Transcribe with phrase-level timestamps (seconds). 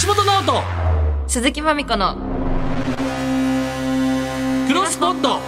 [0.00, 0.62] 橋本直人。
[1.28, 2.16] 鈴木まみこの
[4.66, 5.38] クロスポット。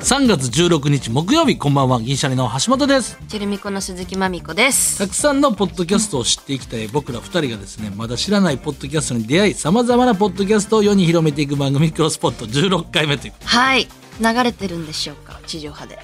[0.00, 2.00] 3月16日木曜日こんばんは。
[2.00, 3.16] 銀シャリの橋本です。
[3.28, 4.98] チェルミコの鈴木まみこです。
[4.98, 13.34] たくさんのポッドキャストを知っていきたい僕ら2人がですねまだ知らないポッドキャストに出会いさまざまなポッドキャストを世に広めていく番組クロスポット16回目という。
[13.44, 13.86] はい。
[14.20, 15.38] 流れてるんでしょうか？
[15.46, 16.00] 地上波で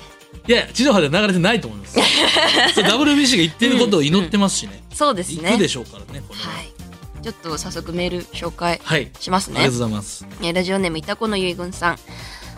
[0.48, 1.98] いや地上波では流れてないと思います。
[2.80, 5.50] WBC が言ってることを祈ってますしね、そうですね。
[5.50, 6.46] 行くでしょうからねこれは。
[6.48, 6.72] はい。
[7.22, 9.60] ちょっと早速メール紹介はいしますね。
[9.60, 10.26] ありがとうございます。
[10.40, 11.98] えーラジオネームいたこの遺言さん。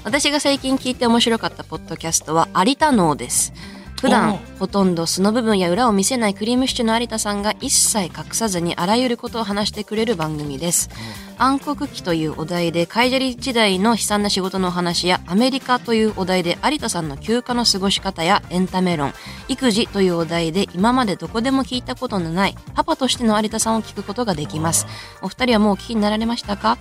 [0.05, 3.53] 私が最近聞いて面白かったポッドキャストは有田能です
[4.01, 10.89] 普段おほとんど素の部分や裏を見せないクリームシチューの有田さんが一切隠さずにあらゆることを話してくれる番組です。
[11.37, 19.13] 暗黒期というお題で海砂利時代の悲惨な仕事のお話やアメリカというお題で有田さんの休暇の過ごし方やエンタメ論。
[19.49, 24.87] 育児というお題で今までどこでも聞いたことのないパパとしての有田さんを聞くことができます。
[25.21, 26.79] お二人はもうお聞きになられましたか？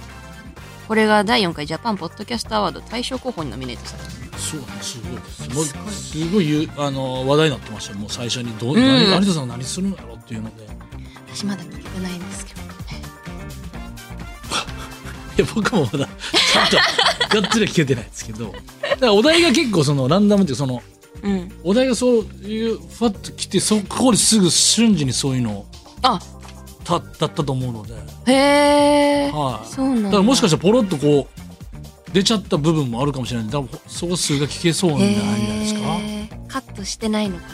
[0.87, 4.09] これが第4回ジャパンポッドキャストアワード大賞候補にノミネートされた
[4.39, 4.99] そうす。
[5.53, 10.67] ごいですすごいあの話題になってましたもう最初にどう、ん何有田さん何するんやろうっていうので
[11.27, 12.61] 私まだ聞けてないんですけど
[15.37, 16.67] いや僕もまだちゃん
[17.29, 20.81] とがっつり聞けてないですけどだからお題が結構そのランダムっていうその
[21.23, 25.65] うんお題がそういうファッと来てそこですぐ瞬時にそういうのを
[26.03, 26.19] あ
[26.85, 27.93] だったと思うので、
[28.31, 31.38] へえ、はい、そうなんだだからもしかしたらポロッとこう
[32.13, 33.51] 出ちゃった部分もあるかもしれない。
[33.51, 35.79] 多分そこ数が聞けそうなんじゃないですか？
[36.47, 37.51] カットしてないのかな？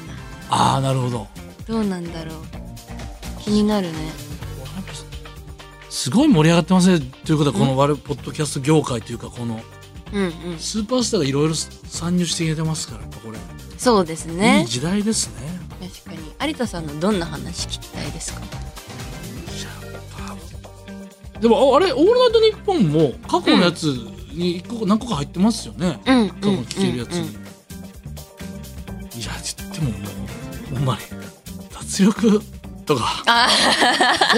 [0.50, 1.28] ああなるほど。
[1.68, 2.36] どうなんだろう。
[3.42, 3.94] 気になるね。
[5.90, 7.06] すごい盛り上がってますね。
[7.26, 9.60] ということはこの我々ポッドキャスト業界というかこの
[10.14, 10.60] うんうん。
[10.60, 13.38] スーパースターがいろいろ参入してくれてますからやっぱこれ、
[13.78, 15.90] そうですいいね時代ですね。
[16.06, 16.52] 確かに。
[16.52, 18.42] 有田さんのどんな話聞きたいですか？
[21.40, 23.88] でもああれ「オールナイトニッポン」も過去のやつ
[24.36, 27.20] に一個何個か入ってますよね、うんうん過去に聞けるやつい
[29.24, 29.32] や
[29.74, 29.98] でもも
[30.72, 31.02] うほんまに。
[31.72, 32.42] 脱力
[32.86, 33.24] とか。
[33.28, 33.48] あ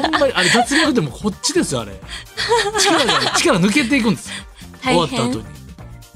[0.02, 1.94] ほんまにあれ脱力でもこっちですよあれ。
[2.80, 4.36] 力が力抜けていくんですよ。
[4.84, 5.46] 終わった後に。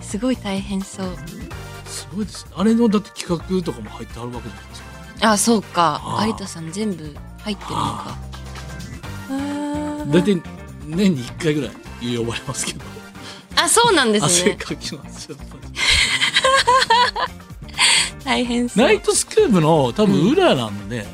[0.02, 1.18] すごい大変そう。
[1.86, 2.46] すごいです。
[2.46, 4.82] ねあれのだって企画とかも入ってあるわけじゃないです
[5.22, 5.32] か。
[5.32, 6.24] あそうか。
[6.28, 8.18] 有田さん全部入ってるのか。
[10.08, 10.42] 大体
[10.86, 11.72] 年に1回ぐらい
[12.18, 12.84] 呼ばれますけど
[13.56, 15.30] あそうなんです汗ねかきます
[18.24, 18.86] 大変そう。
[18.86, 21.06] ナイトスクープの多分裏なんで、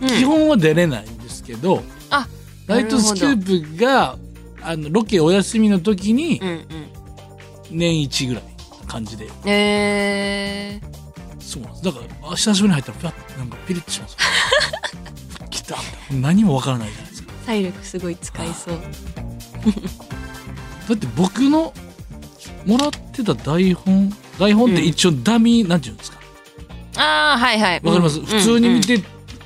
[0.00, 0.08] うん。
[0.08, 2.28] 基本は出れないんですけど、あ
[2.66, 4.16] ナイトスクープが
[4.62, 6.66] あのロケお休みの時にうんうん。
[7.70, 8.44] 年一ぐらい
[8.80, 10.80] な感じで、え
[11.40, 11.84] そうなんです。
[11.84, 14.16] だからあ久しぶりに入ったらピャッなんかピリッとします。
[15.50, 15.76] 来た
[16.12, 17.32] 何もわからないじゃないですか。
[17.32, 18.78] ー、体力すごい使いそう
[20.88, 21.72] だって僕の
[22.64, 26.18] もらってた台本台本って一応ダミー、なんていうんですか？
[26.98, 27.80] ああはいはい。
[27.82, 28.26] わかります、うん。
[28.26, 28.98] 普通に見て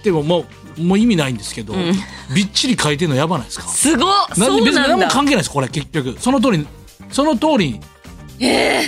[0.03, 0.45] てもも
[0.79, 1.93] うもう意味ないんですけど、うん。
[2.35, 3.69] びっちり書いてるのやばないですか？
[3.69, 6.19] すごっなん別に何も関係ないですこれ結局。
[6.21, 6.67] その通り
[7.11, 7.81] その通りに、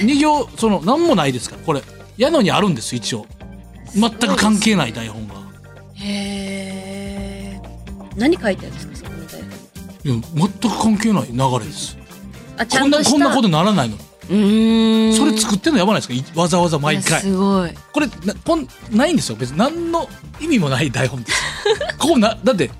[0.05, 1.83] 二行その何もないですからこれ。
[2.17, 3.27] 矢野にあるんです一応。
[3.95, 5.35] 全く関係ない台本が。
[5.95, 7.61] へえ
[8.17, 9.51] 何書いてあるんですかそこの台本？
[10.05, 11.97] いや全く関係ない流れです
[12.59, 13.19] あちゃこんんとした。
[13.19, 13.97] なこんなことにならないの。
[13.97, 15.15] うーん。
[15.15, 16.15] それ作ってんのやばないですか？
[16.15, 17.71] いわざわざ毎いや回すごい。
[17.93, 19.37] これなこんないんですよ。
[19.37, 20.09] 別に何の
[20.41, 21.43] 意味もない台本です。
[21.99, 22.71] ここなだって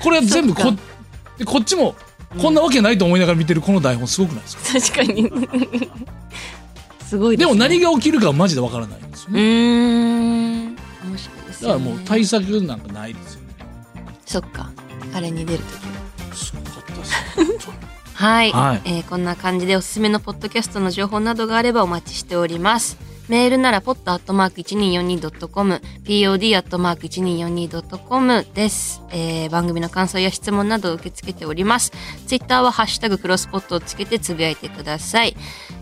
[0.00, 0.82] これは全部こそっか。
[1.38, 1.94] でこっちも
[2.40, 5.30] こんなわけないと思いながら見てるこの台本すごくないですか、確かに。
[7.06, 10.64] すごいでです、ね、も何が起きるかはマジでわからないんですようね、ーん。
[10.64, 10.76] 面
[11.16, 13.54] 白いですだからもう対策なんかないですよね。
[14.26, 14.70] そっか。
[15.14, 17.53] あれに出るときすごかったです
[18.24, 18.82] はい、はい。
[18.86, 22.96] えーこんな感じでおすすめのポッドキャストの情報などがあればお待ちしております
[23.28, 31.92] メールなら pod.1242.com、pod.1242.com です、えー番組の感想や質問などを受け付けております。
[32.26, 35.36] ツイッターはハッシュタグクロスポットをつけてつぶやいてください。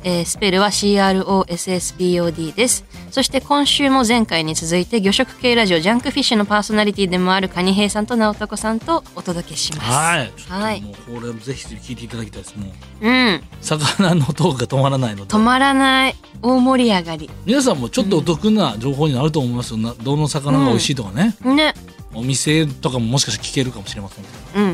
[0.04, 2.84] えースペルは CROSSPOD です。
[3.10, 9.90] そして今週も前回に続いて魚食系ラジオジャンクフィッシュのパーソナリティでもあるカニヘーさんとナオタコさんとお届けします。
[9.90, 10.32] はい。
[10.48, 12.54] はいもうこれぜひ聞いていただきたいです。
[12.56, 13.42] もううん。
[13.60, 15.38] 魚のトークが止まらないので止。
[15.38, 17.30] まらない大盛り上がり。
[17.44, 19.78] 皆さんもちょっとお得な情報になると思いますよ。
[19.78, 21.36] などの魚が美味しいとかね。
[21.42, 21.74] ね。
[22.14, 24.36] お店とかももしかしたら聞けるかもしれませんので。
[24.54, 24.64] うん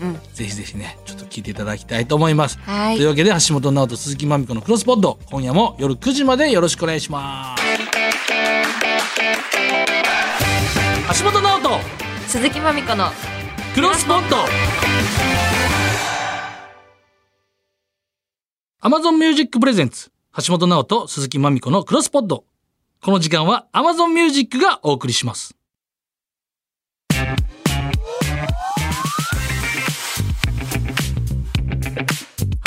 [0.00, 0.20] うんうん。
[0.34, 2.58] ぜひぜひね、ちょっと聞いていただきたいと思います。
[2.60, 2.96] はい。
[2.96, 7.62] というわけで橋本直人鈴木まみ子のクロスポッド今夜も夜9時までよろしくお願いします。
[11.18, 11.70] 橋本直人
[12.26, 13.06] 鈴木まみこの
[13.74, 14.36] クロスポット
[18.82, 20.10] Amazon Music Presents
[20.46, 22.44] 橋本直人鈴木まみこのクロスポッド。
[23.02, 25.56] この時間は Amazon Music がお送りします。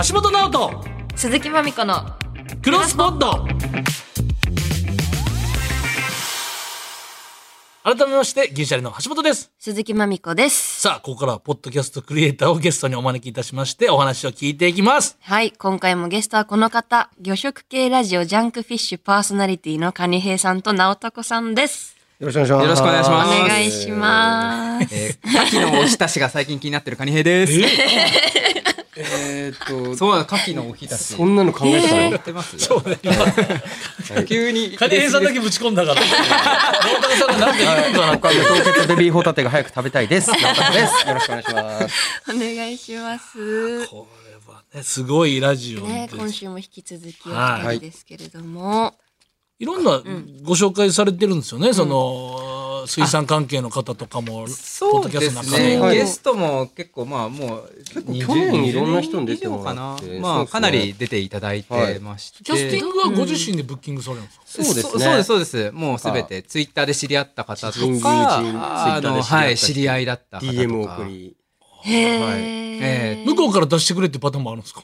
[0.06, 0.84] 橋本直人
[1.16, 1.96] 鈴木まみこの
[2.62, 3.48] クロスポッド。
[7.84, 9.52] 改めまして銀シャリの橋本です。
[9.58, 10.82] 鈴木まみこです。
[10.82, 15.18] さあここからはポッドキャストクリエイターをゲストにお招きいたしましてお話を聞いていきます。
[15.20, 21.98] はい今回もゲストはこの方魚食系ラジオジャンクフィッシュパーソナリティのカニヘイさんと直太子さんです。
[22.20, 22.64] よろしくお願いします。
[22.66, 23.30] よろしくお願いしおます。
[23.50, 24.96] 願いします。
[24.96, 27.54] えー、牡蠣のおひたしが最近気になってるカニヘイです。
[27.54, 31.14] えーっと、 そうなの、牡蠣のおひたし。
[31.16, 32.02] そんなの考えてたの？
[32.02, 32.60] やってます？
[32.60, 33.00] そうね。
[34.28, 34.76] 急に。
[34.76, 36.02] カニエさんだけぶち込んだから。
[36.02, 36.10] 直
[37.02, 40.30] 太さんが何か言うんかな僕は凍結ベビーホタテが早く食べたいです。
[40.30, 41.96] よろしくお願いします。
[42.30, 43.88] お願いします。
[43.88, 47.76] これはねすごいラジオねです、今週も引き続きおはい。
[47.76, 48.94] 二人ですけれども、
[49.60, 49.66] い。
[49.66, 50.02] ろんな
[50.44, 55.64] ご紹介されてるんですよね、その水産関係の方とかもそうですポッドキャストの中で。
[55.70, 55.80] ね。
[55.80, 55.96] はい。
[55.96, 59.96] ゲストも結構まあもう構20去年いろんな人に出てもらな？
[59.96, 60.20] って。
[60.20, 62.44] まあかなり出ていただいてまして。
[62.44, 64.84] キャスティングはご自身でブッキングされるんですか、そうですね。
[64.84, 65.72] そそうですそうです。
[65.72, 66.44] もうすべて。
[66.44, 70.60] ツイッターで知り合った方と人友人かあのはい知り合いだった方とか。
[70.62, 71.36] DM 送り。
[71.84, 74.84] へえ、え向こうから出してくれってパターンもあるんですか？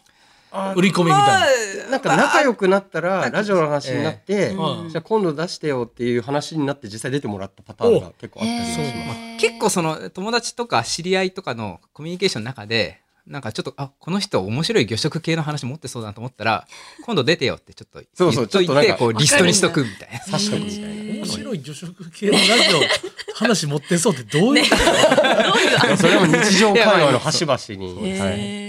[0.76, 4.90] 売り込みみたいな、なんか仲良くなったら、ラジオの話になって、うん。
[4.90, 9.20] じゃあ今度出してよっていう話になって実際出てもらったパターンが結構あったりします。
[9.40, 16.66] 結構その友達とか知り合いとかのコミュニケーションの中でなんかちょっとあこの人面白い魚食系の話持ってそうだなと思ったら
[17.06, 20.20] 今度出てよってちょっとそうそう言っといちょっとなんかてこうリストにしとくみたいな。
[20.20, 20.88] 刺しとくみたいな。
[21.18, 24.84] 面白い魚食系のラジオ話持ってそうってどういうこと、
[25.88, 28.18] いやそれはもう日常会話の端々に。
[28.20, 28.67] はい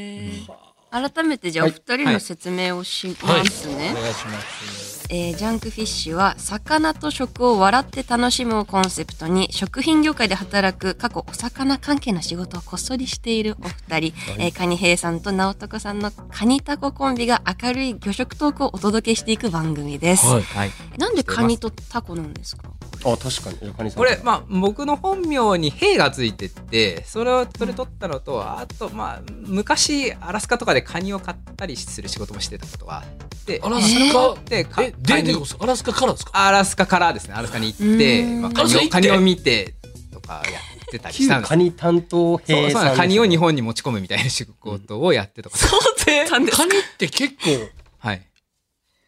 [0.90, 4.14] 改めてじゃあお二人の説明をしますね、お願い。
[4.14, 20.42] しますえージャンクフィッシュは魚と食を笑って楽しむをコンセプトに食品業界で働く過去お魚関係の仕事をこっそりしているお二人、えーカニヘイさんと直人さんのカニタココンビが明るい魚食トークをお届けしていく番組です、はい。
[20.42, 22.70] はい、なんでカニとタコなんですか？
[23.04, 23.58] あ、確かに。
[23.62, 23.98] 横にさん。
[23.98, 33.04] これまあ僕の本名に「兵」がついててそれをそれ取ったのとあとまあ昔アラスカとかでカニを買ったりする仕事もしてたことがあっ
[33.46, 36.30] てアラスカでかえでカニでこそアラスカからですか？
[36.46, 37.34] アラスカからですね。
[37.34, 38.42] アラスカに行って、うん。
[38.42, 39.74] まあ、カニをカニを見て
[40.12, 41.48] とかやってたりしたんです。
[41.48, 42.88] 旧カニ担当そう兵さんですね。
[42.90, 45.56] そうカニを日本に持ち込むみたいな仕事をやってとか、
[46.28, 46.50] カニっ
[46.98, 48.22] て結構はい。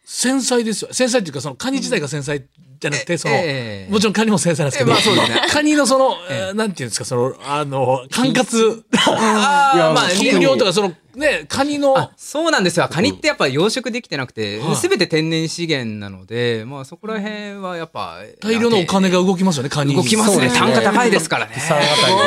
[0.05, 0.89] 繊細ですよ。
[0.93, 2.43] 繊細っていうかそのカニ自体が繊細
[2.81, 5.41] じゃなくてその、ええもちろんカニも繊細なんですけど、えまあそうですね。
[5.51, 6.37] カニのその、ええ。
[6.49, 8.83] えーなんていうんですかそのあの管轄。
[9.07, 11.97] あいやーまあ金量とかそのねカニの。
[11.97, 12.87] あそうなんですよ。
[12.89, 14.75] カニってやっぱ養殖できてなくて、はい。
[14.75, 19.91] すべて天然資源なのでまあそこら辺はやっぱ大量のお金が動きますよねカニ。
[19.91, 20.49] に動きますね。
[20.49, 21.55] 単価高いですからね。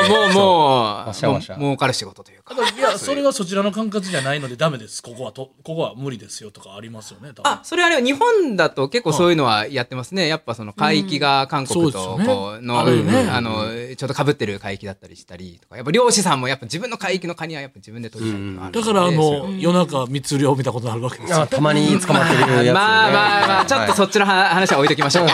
[0.05, 2.55] もうもうもうもう儲かる仕事というか。
[2.55, 5.03] いやそれはそちらの管轄じゃないのでダメです。
[5.03, 7.51] ここはとここは無理ですよとかありますよね多分。
[7.51, 10.29] あそれはね日本だと結構そういうのはやってますね。
[10.29, 13.29] やっぱその海域が韓国とこうの、あるよね。
[13.31, 15.77] あのちょっと被ってる海域だったりしたりとか。
[15.77, 22.73] やっぱ漁師さんもやっぱ自分の海域のカニはやっぱ自分で取りたいっていうのがあるだからあの夜中密漁見たことあるわけですよあたまに捕まってるやつ、ね。
[22.73, 25.33] まあまあまあちょっとそっちのは話は置いときましょうか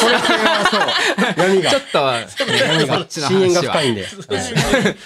[0.00, 1.48] これはそう。
[1.48, 1.78] 闇がちょ。
[1.78, 4.02] っと深淵が深いんで。
[4.02, 4.10] はい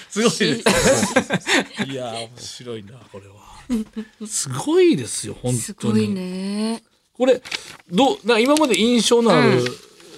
[0.08, 6.82] すごいですいやー面白いなこれはすごいですよ本す当にごいね
[7.16, 7.42] これ
[7.90, 9.64] どうな今まで印象のある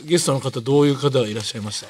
[0.05, 1.89] ゲストの方どういう方がいらっしゃいました、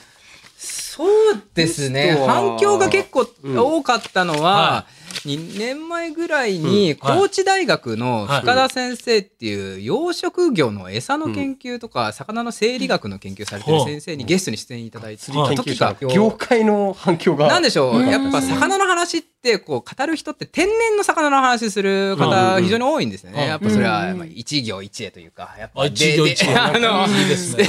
[0.57, 17.49] そうですね反響が結構うん多かったのは、は2年前ぐらいに高知大学のはい深田先生っていう養殖魚の餌の研究とか魚の生理学の研究されてる先生にゲストに出演いただいたはい時が業界の反響が。
[17.49, 17.97] なんでしょう？
[17.99, 18.09] うん。
[18.09, 22.65] やっぱ魚の話ってこう語る人って天然の魚の話する方うん。
[22.65, 23.37] 非常に多いんですようん。
[23.37, 26.55] ねやっぱそれは一行一会というかやっぱあ一行一会。
[26.57, 27.67] あの いいですね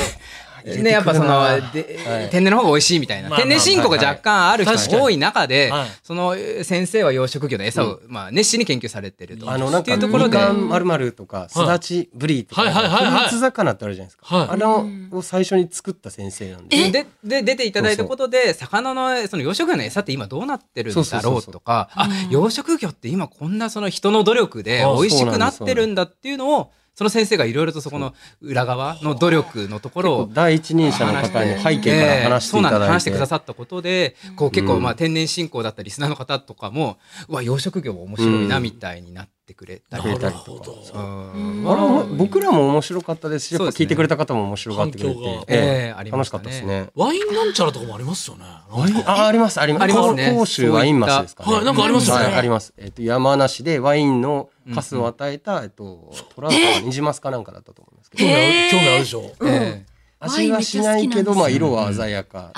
[0.65, 1.61] ね、やっぱその、はい。
[1.73, 5.89] で天然の方が美味しいみたいな、まあまあ天然信仰が若干ある人が多い中で、はい。
[6.03, 9.49] そのえ先生は養殖魚の餌を、まあ、熱心に研究されてると。
[9.49, 14.35] あの、なんか、っていうところで、まるまるとか、すだちブリとか、フルーツ魚ってあるじゃないですか。
[14.37, 14.49] はい。
[14.49, 16.91] あれを最初に作った先生なんで。
[16.91, 32.87] でで出ていただいたことで魚のその養殖魚の餌って今どうなってるんだろうとかあ養殖魚って今こんなその人の努力であ美味しくなってるんだっていうのをその先生がいろいろとそこの裏側の努力のところを第一人者の方に背景から話していただいて、ええそうなんです。
[32.91, 40.75] 話してくださったことでこう結構まあ天然信仰だったりリスナーの方とかもうわ養殖業も面白いなみたいになってくれたりくれたりなるほど。
[40.93, 41.65] うん。
[41.69, 43.59] あれも僕らも面白かったですし、ね。
[43.65, 46.89] 聞いてくれた方も面白がってくれてええありま楽しかったですね。
[46.95, 48.45] ワインなんちゃらとかもありますよね。
[48.69, 49.83] ワインあ、あります、あります。
[49.83, 50.35] ありますね。
[50.37, 51.53] 甲州ワインマスですかね。
[51.53, 52.25] はいなんかありますよね。
[52.25, 52.73] はいあります。
[52.77, 59.21] えっと、山梨でワインのカスを与えた、えっと、トラウトかニジマスかなんかだったと思うんですけど、興味あるへー興味あるでしょ。
[59.43, 59.90] ええ
[60.21, 62.53] 味はしないけど、まあ、色は鮮やか。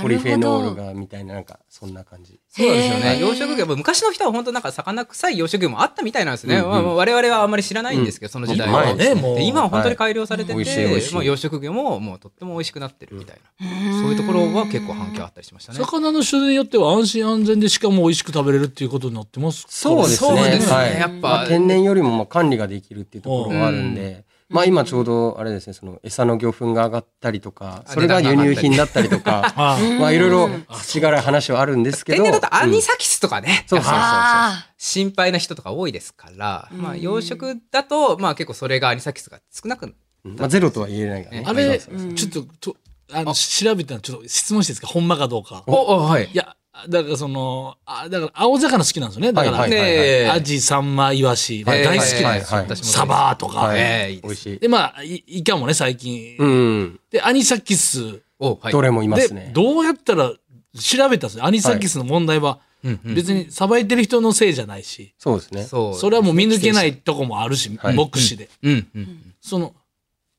[0.00, 2.40] ポリフェノールがみたいな、なんか、そんな感じ。
[2.48, 3.20] そうですよね。
[3.20, 6.70] 養殖業も昔の人は本当なんか魚臭い養殖業もあったみたいなんですね、うんうん。
[6.70, 8.84] まあ我々はあんまり知らないんですけど、その時代は。
[8.84, 15.78] 今はねもうで今は本当に改良されてて、養殖業ももうとっても美味しくなってるみたいな、そういうところは結構反響あったりしましたね。
[15.78, 19.66] 魚の種類によっては安心安全でしかも美味しく食べれるっていうことになってます。
[19.68, 20.28] そうですね。
[20.28, 20.72] そうですね。
[20.74, 20.98] はい。
[20.98, 32.22] やっぱまあ天然よりもまあ管理ができるっていうところがあるんで、まあ今ちょうどあれですね、その餌の魚粉が上がったりとか、それが輸入品だったりとか、あまあいろいろ土辛い話はあるんですけど。
[32.22, 34.02] 天然だとアニうんサキスとかね、そうそうそう
[34.76, 36.82] 心配な人とか多いですから、うん。
[36.82, 39.94] まあ養殖だとまあ結構それがアニサキスが少なく
[40.24, 41.44] うんまあゼロとは言えないからね。
[41.46, 42.76] あれ、ちょっとと
[43.12, 44.86] あの調べたらちょっと質問していいですか？
[44.86, 45.64] ほんまかどうか。
[45.66, 46.30] おおはい。
[46.32, 46.56] いや、
[46.88, 49.32] だからその、あだから青魚好きなんですよね。
[49.32, 52.56] だから、はいはいねアジ、サンマ、イワシ、えー大好きなんですよ。
[52.56, 53.58] はいはいサバとか。
[53.60, 54.58] はいええいいです美味しい。
[54.58, 56.36] で、まあ、イイカもね、最近。
[56.38, 57.00] うん。
[57.10, 58.20] で、アニサキス。
[58.38, 59.50] おはいどれもいまですね。
[59.54, 60.32] どうやったら
[60.78, 61.44] 調べたんですよ。
[61.44, 65.62] アニサキスの問題は、うんうん別にさばいてる人のせいじゃないし、そうですね。
[65.62, 68.48] そうそれはもう見抜けないとこもあるし、はい目視で。
[68.62, 69.72] うんうんその、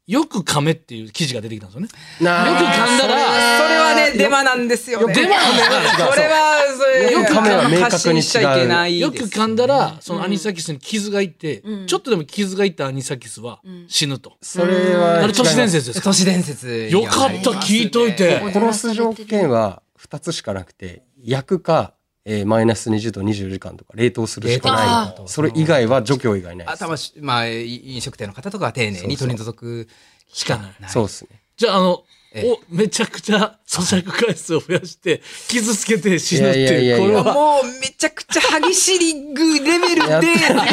[0.06, 1.88] よく噛めっていう記事が出てきたんですよね。
[2.20, 5.14] なよく噛んだらそれはねデマなんですよね。
[5.14, 5.66] デマなんです
[6.12, 11.88] それはそれよく噛めば 明確にしちゃいけないよですく噛んだら、そのアニサキスに傷がいって、うん。
[11.88, 14.34] ちょっとでも傷がいったアニサキスは死ぬと。
[14.42, 15.22] それは。
[15.24, 16.10] あれ都市伝説ですか？
[16.10, 16.90] 都市伝説。
[16.92, 18.42] よかった聞いといて。
[18.54, 21.94] 殺す条件は2つしかなくて、焼くか、
[22.26, 25.28] えーマイナス20度24時間とか冷凍するしか冷ない凍。
[25.28, 26.84] それ以外は除去以外ないです。
[26.84, 29.88] 頭しまあ飲食店の方とかは丁寧に取り除く
[30.32, 30.74] しかない。
[30.88, 31.42] そうですね。
[31.58, 32.04] じゃあ、あの、
[32.36, 37.34] ええおめちゃくちゃ咀嚼回数を増やして、傷つけて死ぬっていう、これは。
[37.34, 40.64] もうめちゃくちゃ激しいリングレベルで味が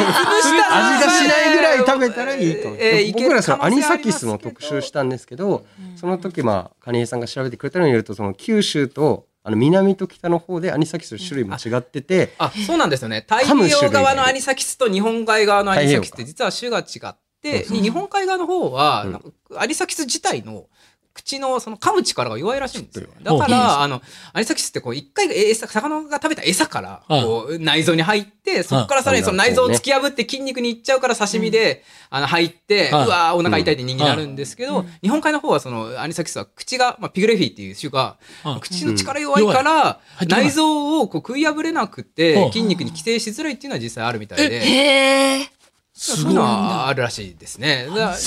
[1.11, 2.69] しないぐらい食べたらいいと。
[2.79, 5.65] えー僕らそのアニサキスも特集したんですけど、
[5.97, 13.25] その時まあ、カニエさんが調べてくれたのによると、その九州とあの南と北の方でアニサキスの種類も違ってて、あそうなんですよね。
[13.27, 19.21] 太平洋側のアニサキスと日本海側のアニサキスって実は種が違って日本海側の方は
[19.57, 20.67] アニサキス自体の
[21.13, 23.09] 口のその噛む力が弱いらしいんですよ。
[23.21, 24.01] だから、あの、
[24.33, 27.23] アニサキスってこう、一回餌、魚が食べた餌から、はい。
[27.23, 44.65] こう、内臓に入って、そこからさらにその内臓を突き破って筋肉にいっちゃうから刺身で、あの、入って、うはいわーお腹痛いって人気になるんですけど、日本海の方はその、アニサキスは口が、まあ、ピグレフィーっていう種が、はい口の力弱いから、内臓をこう食い破れなくほて、う筋肉に寄生しづらいっていうのは実際あるみたいで。
[44.65, 45.60] へえ。
[46.03, 47.85] そういうのはあるらしいですね。
[47.87, 48.17] だだ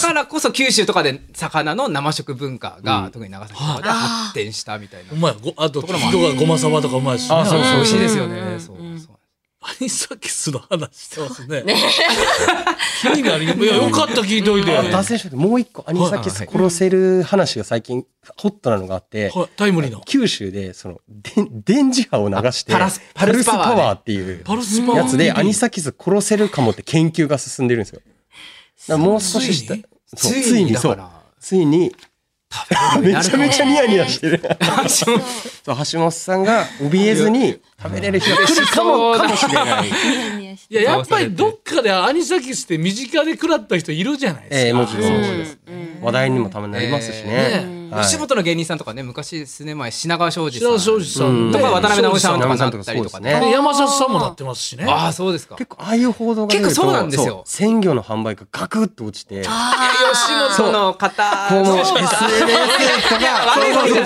[0.00, 5.12] からこそ九州とかで魚の生食文化が、特に長崎とかで発展したみたいな。
[5.12, 5.36] うまい。
[5.42, 7.36] ごあと、人がごまさばとかうまいし、ね。
[7.36, 8.38] あそうそう美味しいですよね。
[8.38, 9.17] うんそううんそう
[9.70, 11.62] アニサキスの話してますね。
[13.02, 14.76] 気になり、いや、よかった、聞いといて。
[14.76, 18.06] あ脱線しもう一個アニサキス殺せる話が最近
[18.38, 20.00] ホットなのがあって、はいタイムリーな。
[20.06, 25.02] 九州でそので電磁波を流してパラスパルスパワーっていうパルスパワー。
[25.02, 27.92] やつでアニサキス殺せるかもって研究が進んでるんです
[28.88, 28.96] よ。
[28.96, 29.74] もう少しした
[30.16, 30.74] ついに？
[30.76, 30.98] そう
[31.38, 31.94] ついに
[33.00, 34.42] めちゃめちゃニヤニヤしてる。
[34.88, 35.18] そそう
[35.92, 39.88] 橋本さんが怯えずに食べれる日が来るかもかもしれない。
[39.88, 44.66] いや、やっぱりどっかでアニサキスって身近で食らった人いるじゃないですか。
[44.66, 45.58] ええもちろんうんもちろんです。
[46.00, 47.28] 話題にもたまになりますしえ
[47.66, 47.77] ね。
[47.90, 50.68] うはい吉本の芸人さんとかね、昔数年前、品川庄司さん。
[50.78, 53.50] 白庄司さうんんとか渡辺直美さんとかなったりとかね。
[53.52, 54.84] 山里さんもなってますしね。
[54.88, 55.56] ああ、そうですか。
[55.56, 59.42] 結構ああいう報道が結構そうなんですよ鮮魚の販売がガクッと落ちて。
[59.42, 59.50] 吉
[60.62, 61.48] 本の方。
[61.48, 63.28] こうもうそう SNS とか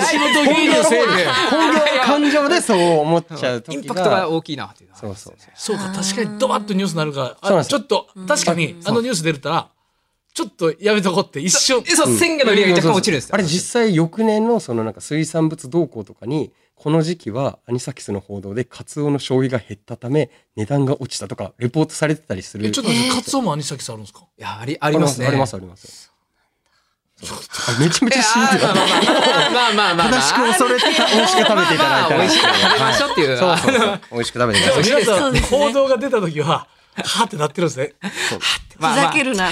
[0.01, 1.27] 吉本芸人のせいで。
[1.49, 9.67] 本業の感情でそう思っちゃう時がインパクトが大きいなっていうそうそうそうか、確かにドバッとニュースになるから、ちょっと、確かに、あのニュース出るたら、
[10.33, 11.83] ちょっとやめとこうって一瞬。
[11.87, 13.35] えそう、鮮魚の売り上げ若干落ちるんですよ。
[13.35, 22.65] あれ実際翌年のそのなんか水産物動向とかにこの時期はアニサキスの報道でカツオの消費が減ったため値段が落ちたとかレポートされてたりする。
[22.65, 24.25] えちょっとカツオもアニサキスあるんですか？
[24.37, 25.27] いや、あり、ありますね。
[25.27, 25.55] あります。
[25.55, 26.11] あります。
[27.79, 30.09] めちゃめちゃ信じてたまあまあまあまあ。
[30.09, 33.23] 正しく恐れてた美味しく食べていただいたらまあまあ美味しく食べましょうってい。
[33.23, 33.29] う。
[34.11, 36.67] 美味しく食べてください皆さん、報道が出た時は、
[37.03, 37.93] はってなってるんですね。
[38.77, 39.49] ふざけるな。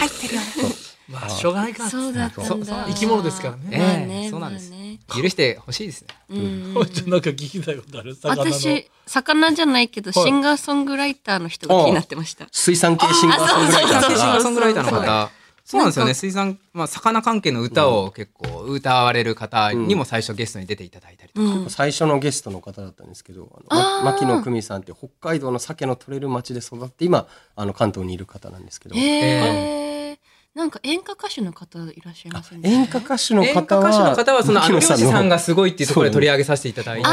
[1.08, 1.90] まあ、しょうがないか。
[1.90, 2.86] そうだったんだ。
[2.88, 4.28] 生き物ですからね。
[4.30, 4.72] そうなんです
[5.14, 6.08] 許してほしいですね。
[6.30, 6.88] うんなんか
[7.32, 8.18] 聞きたいことある？
[8.24, 12.48] 私、魚じゃないけど、シンガーソングライターの人が気になってました。
[12.52, 15.41] 水産系シンガーソングライターシンガーソングライターの方。
[15.72, 16.14] そうなんですよね。
[16.14, 21.48] 水産、まあ、魚関係の歌を結構歌われる方にも最初ゲストに出ていただいたりとか。
[21.48, 21.70] うん。
[21.70, 27.26] 最初のゲストの方だったんですけどあのま牧野久美さんって北海道の鮭の取れる町で育って今
[27.56, 28.96] あの関東にいる方なんですけど。
[28.96, 30.20] へえ。
[30.54, 37.08] なんか演歌歌手の方いらっしゃいません演歌歌手の方は歌手の方はそのあの漁師さんがのすごいっていうところで取り上げさせていただいて、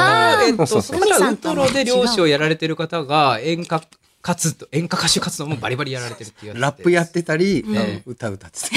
[0.48, 1.00] えっと、そうそう。
[1.00, 3.80] その方はウトロで漁師をやられてる方が演歌
[4.20, 7.78] 活動演歌歌手活動もバリバリやられてるっていうやつでラップやってたり、うん。
[7.78, 8.76] あの歌歌ってたり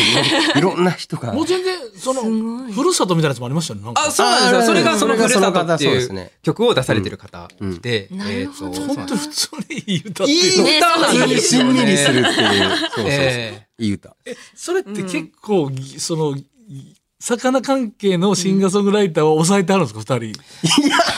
[0.59, 1.33] いろんな人が。
[1.33, 3.85] もう全然、そのふるさとみたいなやつもありましたよね。
[3.85, 4.05] なんか。
[4.05, 4.65] あそうなんですよ。
[4.67, 7.47] それがそのふるさとっていう曲を出されてる方
[7.81, 8.21] で、うん。
[8.21, 8.93] えっとなるほど。
[8.95, 10.67] 本当に普通にいい歌っていいう。
[10.67, 11.97] い歌なんいいですよしんみりね。
[11.97, 12.77] するっていう。
[12.77, 14.15] そうそうそう、えいい歌。
[14.55, 16.37] それって結構、その、
[17.21, 20.41] 魚関係のシンガーソングライターを抑えてあるんですか、二人。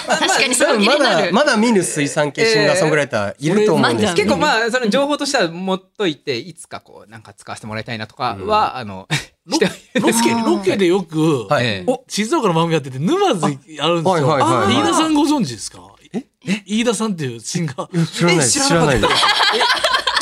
[0.06, 1.26] 確かにその気まになる。
[1.28, 9.08] だまだ見ぬ水産系シンガーソングライターいると思うんですけど、結構まあその情報としては持っといていつかこうなんか使わせてもらいたいなとかは、あの
[9.46, 10.08] ロ ですけど。
[10.12, 11.66] ケ、ロケでよく、はい。
[11.66, 11.84] ええ。
[11.88, 14.12] お静岡の番組やってて、沼津あるんですよ。
[14.12, 14.76] はいはいはいはい。
[14.76, 15.80] 飯田さんご存知ですか？
[16.14, 16.24] え？
[16.66, 17.98] 飯田さんっていうシンガー。
[17.98, 19.14] いや知らないですえ知らないです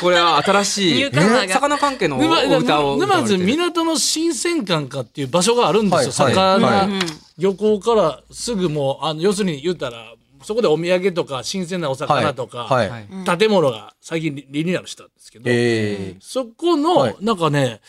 [0.02, 1.12] これは新しい
[1.48, 6.26] 魚関係の歌を沼津港の新鮮館かっていう場所があるんですよ。
[6.26, 6.62] はいはい。
[6.62, 7.00] 魚、
[7.38, 13.38] 漁港からすぐもう、あの、要するに言ったら、そこでお土産とか新鮮なお魚とか、はい、はい。
[13.38, 17.80] 建物が最近リリニューアルしたんですけど、えそこの、はいなんかね、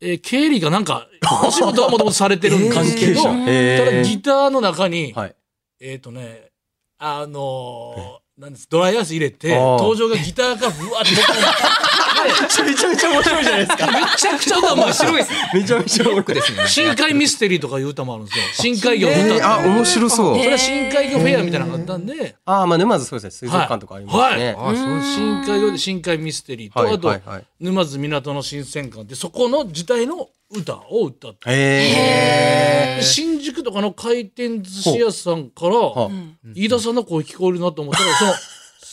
[0.00, 1.08] えー経理がなんか、
[1.46, 5.34] お仕事はもともとされてるんですけど、係者、ただえギターの中に、はい。
[5.80, 6.50] えっ、とね、
[6.98, 11.10] あのー、なんです、ドライアイス入れて、登場がギターがふわって
[12.64, 13.86] めちゃめちゃ面白いじゃないですか。
[13.86, 15.32] めちゃくちゃ面白いです。
[15.32, 18.44] ねめちゃめちゃ面白いですね深海ミステリーとかいう歌もあるんですよ。
[18.52, 24.74] 深海魚の歌あ面白そう、それは深海魚フェアみたいなのがあったんで、ああまあ沼津そうですね水族館とかありますね、はい。
[24.74, 36.10] あそうです深海魚で深海ミステリーと、はいあと、はいはい沼津港の新鮮館で、そこの自体の歌を歌って、へで新宿とかの回転寿司屋さんから、は
[36.54, 38.32] 飯田さんの声聞こえるなと思ったら、その、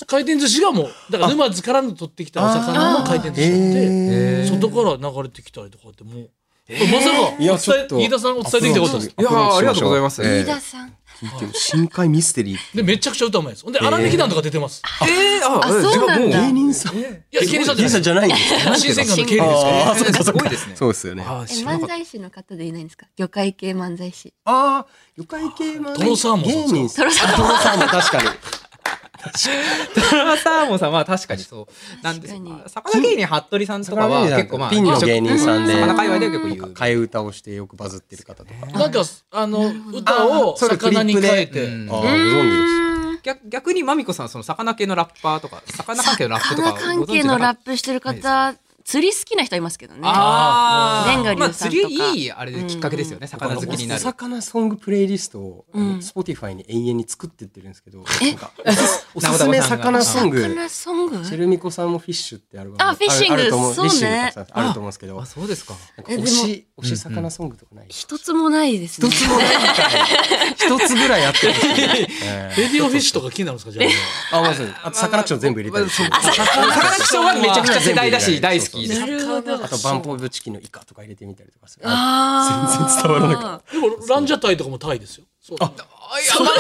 [0.06, 3.80] 回転寿司がもう、だから沼津からの取ってきたお魚の回転寿司なんで、
[4.44, 6.30] えー、外から流れてきたりとかってもう、
[6.70, 8.00] まさか、いやお伝えちょっと。
[8.00, 10.22] 飯田さんお伝えできたことですいやーありがとうございます。
[10.22, 10.44] えー。
[10.44, 10.94] 飯田さん。
[11.54, 13.64] 深海ミステリーで、めちゃくちゃ歌うまいです。
[13.64, 14.84] ほんで、荒引き団とか出てます。
[15.02, 16.42] えー、ああそうなんだ。
[16.42, 16.98] 芸人さん。
[16.98, 17.88] いや、芸人さんじゃない。
[17.88, 18.66] 芸人さんじゃないんです。
[18.66, 19.70] か新鮮館の経理ですか？
[19.72, 19.90] ら。
[19.90, 20.76] あーそうかすごいですね。
[20.76, 21.24] そうですよね。
[21.24, 23.08] 漫才師の方でいないんですか？
[23.16, 24.34] 魚介系漫才師。
[24.44, 26.96] あー魚介系まトロサーモンさん芸人。
[26.96, 27.48] トロサーモン。
[27.48, 28.24] トロサーモン確かに。
[28.28, 28.57] ト
[29.28, 32.64] ラサーモンさんは確かにそうなんです確かに。
[32.68, 35.74] 魚芸人服部さんとかは結構まあピンの芸人さんで。
[35.74, 38.80] 魚界隈では結構有名替え歌をしてよくバズってる方とか。
[38.80, 41.90] なんか、あの、歌を魚に変えて、うん。
[41.90, 42.88] ああご存知です。
[43.24, 48.56] 逆逆にまみこさんその魚系のラッパーとか魚関係のラップとか魚関係のラッププしてる方、
[48.88, 50.00] 釣り好きな人いますけどね。
[50.00, 51.40] レンガ流さんとか。
[51.40, 56.02] まあ釣りいいあれできっかけですよね、魚好きになおる魚ソングプレイリストを、うん。
[56.02, 58.30] スポティファイに永遠に作ってってるんですけど、え？
[58.32, 58.54] なんか
[59.14, 61.26] おすすめ魚ソング、魚ソング？
[61.26, 62.92] チェルミコさんもフィッシュってアルバム。
[62.92, 63.90] あフィッシングあるあると思そうね。
[63.90, 64.68] フィッシングとかあ。
[64.70, 65.74] ると思うんですけど、あそうですか。
[66.04, 69.10] 推し推し魚ソングとかない、一つもないですね。
[69.10, 69.48] 一つもない。
[70.56, 71.72] 一つぐらいやってほしい、
[72.24, 73.66] えレディオフィッシュとか気になるんです。
[73.66, 76.10] かじゃーあまずあと魚町全部入れたり魚
[77.26, 79.00] はめちゃくちゃ世代だし大好きです。
[79.00, 79.56] なるほど。
[79.56, 81.86] あとバンポーブチキンのイカとか入れてみたりとかする。
[81.86, 83.72] 全然伝わらなかっあ。
[83.72, 85.26] でも、ランジャタイとかもタイですよ。
[85.48, 85.72] そうあ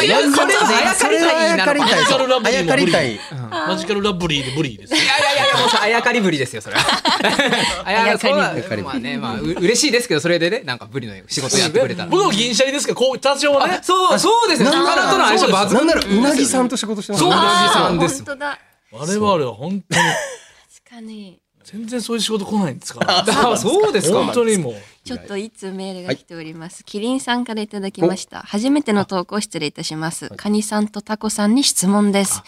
[0.01, 1.58] いやいやそれはあやかりたい。
[1.58, 1.99] なのかりたい。
[1.99, 3.19] マジカルラブリーあやかりたい。
[3.67, 4.95] マジカルラブリーでブリーです。
[4.95, 6.84] いやいやいやもうさあやかりぶりですよそれは。
[7.84, 13.80] あやかりまあねまあう嬉しいですけどそれでねなんかブリの仕事やってくれたら僕も銀シャリですけど、こう、多少ね。
[13.84, 18.60] そうそうですねなんなら魚との相性抜群なんならうなぎさんと仕事してますそうねなんですあーんです本当だ。
[18.91, 20.01] 我々は本当に、
[20.86, 21.41] 確かに。
[21.69, 23.25] 全然そういう仕事来ないんですから。
[23.51, 24.75] あそうですか本当にもう。
[25.08, 26.84] ちょっといつメールが来ております。
[26.84, 28.41] キリンさんからいただきました。
[28.41, 30.30] 初めての投稿失礼いたします。
[30.36, 32.43] カニさんとタコさんに質問です。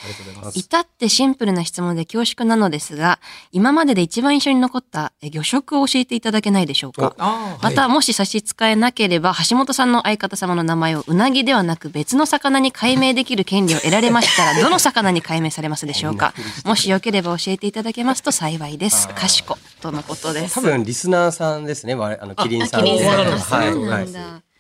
[0.56, 3.20] 至ってシンプルな質問で恐縮なのですが、
[3.54, 7.16] 今までで一番印象に残ったえ魚食を教えていただけないでしょうか。
[7.18, 16.34] あーまた、もし差し支えなければ、橋本さんの相方様の名前をうなぎではなく別の魚に改名できる権利を得られましたら、 どの魚に改名されますでしょうか。
[16.66, 19.08] もしよければ教えていただけますと幸いです。
[19.08, 19.58] かしこ。
[19.82, 20.56] とのことです。
[20.56, 23.00] 多分リスナーさんですねあのキリンさんあキリン
[23.40, 24.08] さんはい。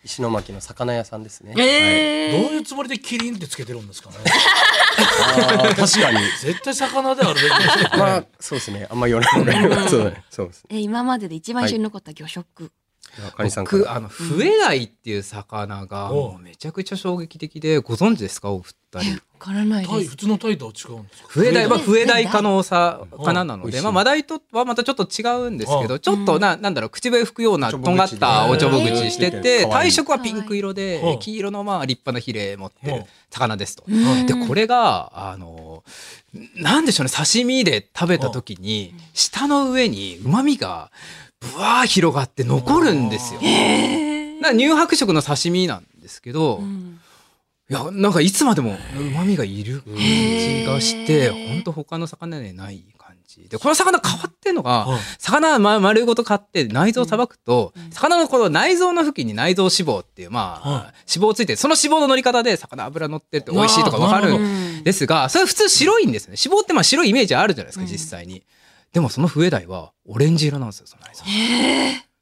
[0.02, 1.54] 石巻の魚屋さんですね。
[1.58, 4.16] えどういうつもりでキリンってつけてるんですかね？
[5.76, 6.20] 確かに。
[6.42, 7.90] 絶対魚であるべきでね。
[7.98, 8.88] まあ、そうですね。
[8.90, 9.70] あんま言わない方がいい。
[9.70, 9.98] かそ
[10.44, 10.78] うですね。
[10.78, 12.72] え今までで一番印象に残った魚食。
[13.62, 18.52] 僕あの笛鯛っていう魚がおうもうめちゃくちゃ衝撃的でご存知ですか？
[18.52, 19.12] お二人。
[19.14, 20.16] わからない普。
[20.18, 21.28] 通のタイとは違うんですか？
[21.30, 29.42] 笛鯛は笛鯛科のうん魚なので、まあ、マダイとはまたちょっと違うんですけうどちょっとななんだろう口笛吹くようなとんがったおちょぼ口してうん。
[29.42, 32.98] て体色はピンク色でうん黄色のまあ立派なヒレ持ってうん。
[33.00, 33.84] る魚ですと。
[33.88, 35.84] うんでこれがあの
[36.56, 40.92] なんでしょうね刺身で食べた時に舌の上にうまみが
[41.40, 43.40] ぶわー広がって残るんですよ。
[44.42, 47.00] な乳白色の刺身なんですけど、うん。
[47.70, 54.98] いやなんかいつまでもうまみがいる感じがして本当他の魚にない感じでこの魚変わってんのが、うん。
[55.20, 60.84] 魚ま丸ごと買って内臓をさばくと、魚のこの内臓の付近に内臓脂肪っていうまあ、はい
[61.16, 64.84] 脂肪ついてその脂肪の乗り方で魚油乗ってって美味しいとかわかるん。
[64.84, 66.36] ですがそれ普通白いんですね。
[66.44, 67.92] 脂肪ってまあ白いイメージあるじゃないですかうん。
[67.92, 68.44] 実際に、
[68.94, 71.24] でもその笛鯛はオレンジ色なんですよその内臓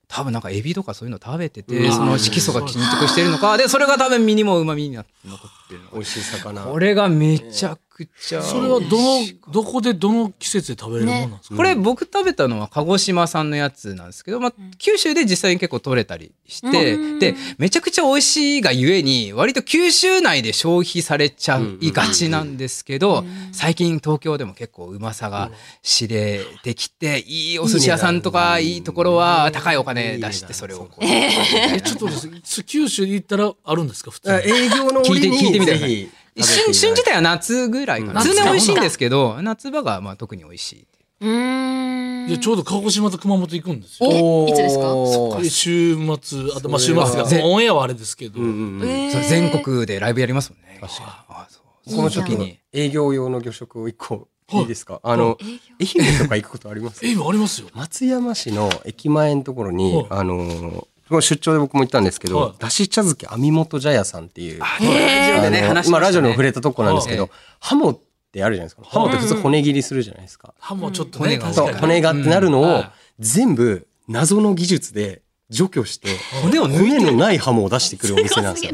[0.07, 1.91] 多分なんかエビとかそういうの食べてて、うん。
[1.91, 6.63] その色素が均熟してるのかでそれが多分身にもうまみになって残ってるの美味しい魚。
[6.63, 25.49] これがめちゃくちゃそれはどのどこでどの季節で食べれるものなんですか、これ僕食べたのは鹿児島産のやつなんですけど、まあ、九州で実際に結構取れたりして、うんでめちゃくちゃ美味しいがゆえに割と九州内で消費されちゃいがちなんですけど、最近東京でも結構うまさが
[25.81, 32.11] 知れてきていいお寿司屋さんとかいいところは高いお金出してそれをこうえちょっとで
[32.43, 32.63] す。
[32.63, 36.09] 九州に行ったらあるんですか普通営業の折に聞いてみてください
[36.43, 38.21] 旬旬自体は夏ぐらいかな。
[38.21, 38.27] うん。
[38.27, 40.87] 通年美味しいんですけど夏場がまあ特に美味しい。
[41.21, 41.25] う。
[41.25, 42.29] ーん。
[42.29, 44.11] いやちょうど鹿児島と熊本行くんですよ。
[44.11, 45.49] えいつですか？
[45.49, 48.89] 週末あとまあ週末がぜオンエアはあれですけど、うんうんうん。
[48.89, 49.29] えー。
[49.29, 50.77] 全国でライブやりますもんね。
[50.81, 51.59] 確かあそ
[51.93, 51.95] う。
[51.95, 52.59] この時に。
[52.73, 54.27] 営業用の魚食を一個。
[54.53, 54.61] い。
[54.61, 54.99] いですか？
[55.03, 55.37] あの
[55.81, 57.03] 愛媛とか行くことあります？
[57.07, 57.67] え今ありますよ。
[57.73, 60.07] 松山市の駅前のところに、はい。
[60.09, 62.53] あのーこの出張で僕も行ったんですけど、はい。
[62.59, 65.61] だし茶漬け網本茶屋さんっていう、あラジオでね。
[65.61, 65.99] 話しまね。
[65.99, 67.31] 今ラジオでも触れたとこなんですけど、はい。
[67.59, 67.99] ハモっ
[68.31, 68.83] てあるじゃないですか。
[68.85, 70.53] ハモって普通骨切りするじゃないですか。
[70.59, 72.83] 歯もちょっとね確かに骨がってなるのを
[73.19, 76.09] 全部謎の技術で除去して、
[76.43, 78.71] 骨を抜いて骨のないハモを出してくるお店なんですよ。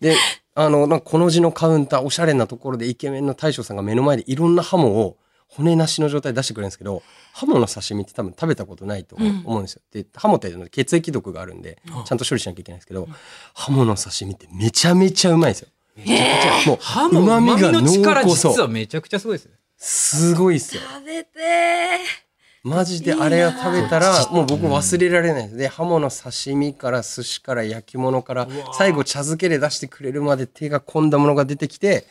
[0.00, 0.16] で、
[0.54, 9.82] あの、この字のカウンター、おしゃれなところでイケメンの大将さんが目の前でいろんなハモを骨なしの状態で出してくれるんですけど、ハモの刺身って多分食べたことないと思うんですよ。
[9.92, 13.08] で、ハモって血液毒があるんで、ちゃんと処理しなきゃいけないんですけど、
[13.54, 15.68] ハモの刺身ってめちゃめちゃうまいんですよ。
[16.66, 18.60] もう、ハモ旨味の旨味が濃力厚実。
[18.60, 19.52] はめちゃくちゃすごいですね。
[19.76, 20.82] すごいっすよ。
[20.82, 21.30] 食べて
[22.64, 32.04] マジであれを食べたらもう僕忘れられないですでハモの刺身から寿司から焼き物から最後茶漬けで出してくれるまで手が込んだものが出てきて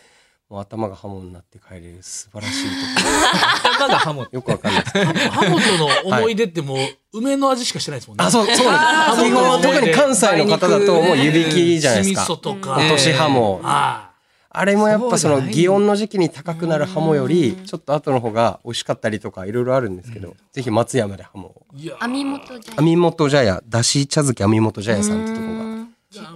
[0.49, 2.71] もう頭がハモになって帰れる素晴らしいと
[3.75, 6.77] 頭がハモこよくわかんないですハモとの思い出ってもう
[7.17, 8.23] 梅の味しかしてないですもんね。
[8.23, 9.29] あそうそうなんです。
[9.29, 13.60] 基本特に関西の方だともう湯引きじゃないです酢味噌かとか、落としハモ。
[13.63, 14.12] あ
[14.49, 14.65] あ。
[14.65, 21.65] れもやっぱその祇園の時期に高くなるハモよりちょっと後の方が美味しかったりとかいろいろあるんですけどぜひ松山でハモを。
[21.99, 23.62] 網元網本茶屋。
[23.67, 25.66] だし茶漬け網本茶屋さんってとこがが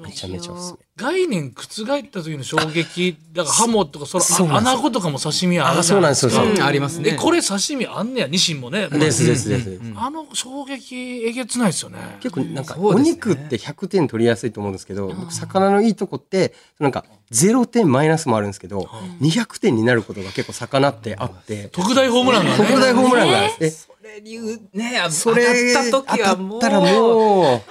[0.03, 0.79] めちゃめちゃおすすめ。
[0.97, 6.62] 概念覆った時の衝撃だからハモとかそのあ穴子とかも刺身あるそうゃなんですよそううん。
[6.62, 7.12] ありますね。
[7.12, 8.89] でこれ刺身あんねやニシンもね。
[8.89, 12.17] ですですです、あの衝撃えげつないですよね。
[12.19, 18.89] 結構なんかお肉って100点取りやすいと思うんですけど、僕魚のいいとこってなんか0点マイナスもあるんですけど、
[19.21, 22.57] 200点になることが結構魚ってあって、特大ホームランがね。
[22.57, 27.63] 特大ホームランがあって、それにねそれ当たった時はもう当たったらもうもう抜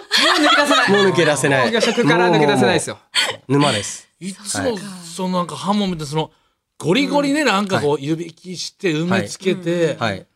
[0.46, 0.90] け出せない。
[0.90, 1.70] もう抜け出せない。
[1.72, 2.98] 魚食から抜け出せないですよ。
[3.48, 4.08] 沼です。
[4.20, 6.30] いつもそのなんかハモみたいなその
[6.78, 10.26] ゴリゴリねなんかこう湯引きして梅つけてはい。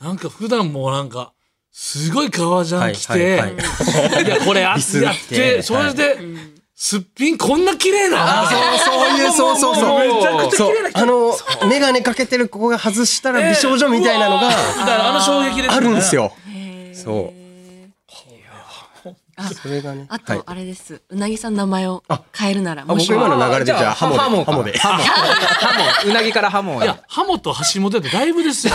[0.00, 1.08] なんか普段もうなん。
[1.08, 1.32] か
[1.74, 3.18] すごい革ジャン着はい。
[3.20, 6.18] てはいいやこれやビスやっっててそれで
[6.84, 8.42] すっぴんこんな綺麗な。
[8.42, 10.00] あ、そう、そういう、そうそうそう。
[10.00, 11.32] めちゃくちゃ綺麗な、あの、
[11.68, 16.32] メガネかけてる子が外したら美少女みたいなのがだからあの衝撃ですあるんですよ。
[16.92, 17.42] そう。
[19.36, 20.06] あそれがね。
[20.08, 20.38] あはい。
[20.38, 21.00] とあれです。
[21.08, 22.02] うなぎさんの名前を
[22.36, 24.18] 変えるならあもし僕今の流れでじゃあハモで。
[24.18, 24.50] ハモか。
[24.52, 24.76] ハモで。
[24.76, 25.04] ハモ。
[25.04, 26.10] ハモ。
[26.10, 28.72] うなぎからハモいやハモと橋本ってだいぶですよ。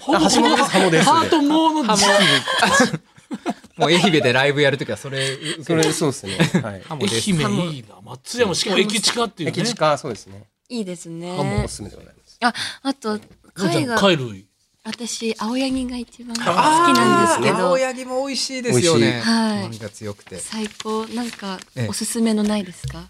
[0.00, 3.15] 橋本ハモですハートモーの時期
[3.76, 6.36] もう愛媛でライブやるときはそれそれ、そうですね。
[6.62, 6.82] はい。
[6.88, 10.44] 愛媛いいな松山しかも駅近っていうね駅近、そうですね。
[10.68, 12.38] いいですねハモおすすめでございます。
[12.40, 13.20] ああと
[13.54, 14.46] 貝が貝類
[14.84, 19.20] 私、青柳が一番好きなんですけど、青柳も美味しいですよね。
[19.20, 20.38] はい旨味が強くて。
[20.38, 21.04] 最高。
[21.06, 23.08] なんかええ、おすすめのないですか？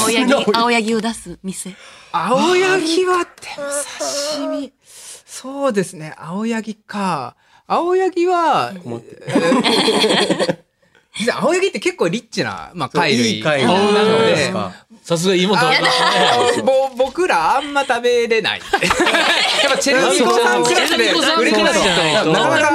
[0.00, 1.76] 青柳、青柳を出す店。
[2.10, 3.62] 青柳はでも
[4.36, 4.72] 刺身。
[5.24, 6.12] そうですね。
[6.18, 7.36] 青柳か。
[7.72, 8.72] 青柳は、
[11.14, 13.36] 実は 青柳って結構リッチな、まあ、貝類。
[13.36, 14.52] いい貝なので
[15.02, 16.62] さすがいいもん食べ
[16.96, 18.60] 僕らあんま食べれない。
[19.62, 22.70] やっぱチェルミコさんクラスで売れてないかなか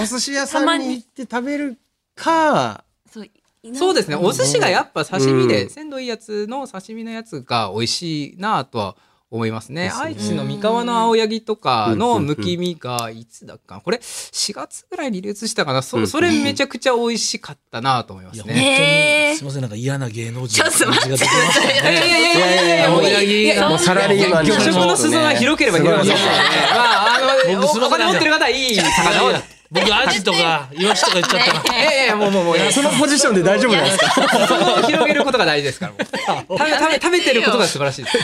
[0.00, 1.76] お寿司屋さんに行って食べる
[2.16, 2.84] か。
[3.12, 3.28] そう
[3.74, 4.16] そうですね。
[4.16, 5.70] お寿司がやっぱ刺身で、うん。
[5.70, 8.96] 鮮度いいやつの刺身のやつが美味しいなとは
[9.32, 9.84] 思いますね。
[9.84, 19.34] ですね愛知の三河の青柳とかうんのむき身がいつだっかなこれ4月ぐらいに流通したかなうそんそれめちゃくちゃ美味しかったなと思いますね。
[19.36, 21.72] すみません、なんか嫌な芸能人の感じが出てましたね。
[21.72, 26.16] いやいやいやいやいやいやいや青柳もうサラリーマン魚食の裾が広ければ広いほどね。
[26.16, 27.20] すごいまあ、あ
[27.54, 29.51] の、お金持ってる方はいい魚を。
[29.72, 31.78] 僕、アジとか、イワシとか言っちゃったな。
[31.78, 34.10] いやいや、もうもうもう、そのポジションで大丈夫なんですか？
[34.10, 35.92] 裾を広げることが大事ですから。
[35.92, 36.04] もう
[36.58, 38.18] 食べ食べ食べてることが素晴らしいです。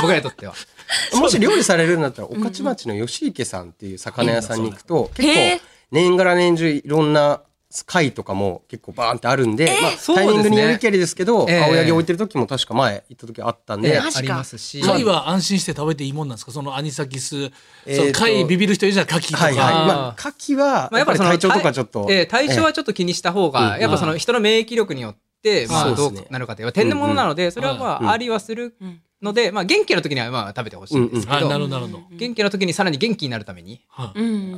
[0.00, 0.54] 僕らにとっては。
[1.18, 5.26] もし料理されるんだったら御徒町の吉池さんっていう魚屋さんに行くと結
[5.58, 7.40] 構年がら年中いろんな
[7.82, 10.26] 貝とかも結構バーンってあるんで、まあ、そうですね。
[10.26, 14.80] タイミングによりけりですけど、ええ青柳置いてる時も確か前行った時あったんで、ありますし。
[14.82, 16.52] 貝は安心して食べていいもんなんですか？
[16.52, 17.50] そのアニサキス、
[17.86, 19.44] え貝ビビる人いるじゃん、牡蠣とか。
[19.46, 23.80] はいまあ牡蠣はまあ、やっぱり体調とかちょっと、ええ体調はちょっと気にした方が、うん。
[23.80, 26.26] やっぱその人の免疫力によって、まあ、どそうですね。
[26.30, 28.76] うなるかという天然物なので、それはまうんあ、ありはする
[29.24, 32.04] ので、まあ、元気な時にはまあ食べてほしいんですけはい、ど、なるほど、なるほど。
[32.10, 33.80] 元気な時にさらに元気になるために。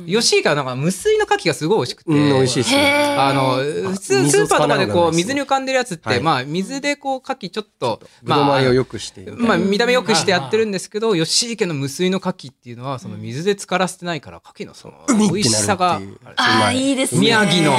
[0.07, 3.55] 吉井川なんか無水の牡蠣がすごい美味しくて、うん、美味しいですあの、
[3.91, 9.31] 普通スーパーとかでこう水に浮かんでるやつって、はいまあ水でこう牡蠣ちょっと、まあまりを良くして。
[9.31, 16.01] まあ見た目良くしてやってるんですけど、吉井家の無水の牡蠣っていうのはその水で浸からせてないから牡蠣のその海美味しさが
[16.35, 17.21] ああ、いいですね。
[17.21, 17.77] 宮城の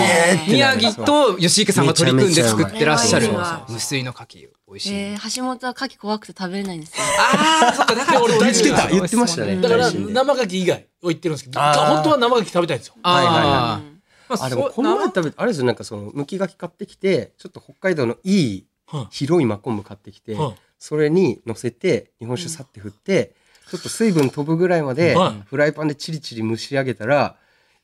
[0.48, 3.29] 宮城と吉池さんが取り組んで作ってらっしゃる
[3.68, 4.94] 無水の牡蠣美味しい。
[4.94, 7.05] えー、橋本は牡蠣怖くて食べれないんですよ。
[7.19, 9.69] ああ、そっか、だから俺言ってた言ってましたねだ。
[9.69, 12.95] から、生牡蠣以外を言ってるんですけど、本当は生牡蠣食べたいんですよ。
[13.03, 23.33] はいはいあはーまあ、でもこの前食べて、あれですよ、なんかその、むき牡蠣買ってきて、ちょっと北海道のいいはい広いマコンブ買ってきて、はいそれに乗せて、日本酒さって振って、
[23.69, 27.35] ちょっと水分飛ぶぐらいまではい、フライパンでチリチリ蒸し上げたら、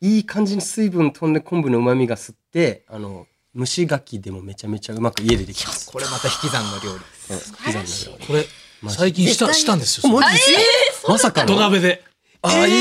[0.00, 3.26] いい感じに水分飛んで昆布の旨味が吸って、あの、
[3.57, 5.90] 蒸し牡蠣でもめちゃめちゃうまく家でできます。
[5.90, 6.94] これまた引き算の料理。
[6.94, 8.44] うん刻んだ料これ、
[8.90, 10.20] 最近した、したんです理よ。
[10.20, 10.40] マジで
[10.92, 12.04] すかまさかの土鍋で。
[12.42, 12.74] あ、いい、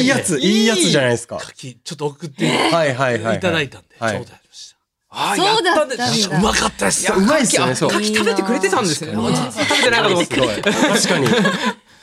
[0.00, 1.36] いいやつ、いいやつじゃないですか。
[1.36, 3.40] 牡蠣、ちょっと送っていはいはいはい。
[3.40, 4.76] ただいたんで、ちょうはいどやりまし
[5.12, 5.88] あそうだっ
[6.28, 6.38] た。
[6.38, 7.12] うまかったです。
[7.12, 7.88] うまいっすよね、そう。
[7.90, 9.12] 牡蠣食べてくれてたんですね。
[9.12, 10.62] 食べてないかと思って。
[10.62, 11.26] 確かに。